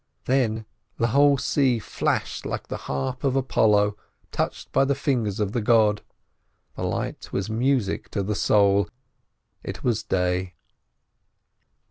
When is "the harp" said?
2.69-3.23